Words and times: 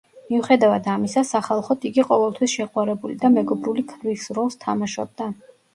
მიუხედავად 0.29 0.87
ამისა, 0.93 1.23
სახალხოდ 1.33 1.85
იგი 1.91 2.07
ყოველთვის 2.09 2.57
შეყვარებული 2.61 3.19
და 3.27 3.35
მეგობრული 3.39 3.89
ქმრის 3.95 4.29
როლს 4.41 4.63
თამაშობდა. 4.69 5.33